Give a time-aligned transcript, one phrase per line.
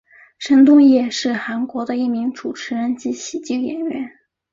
[0.39, 4.11] 申东烨是韩国的一名主持人及喜剧演员。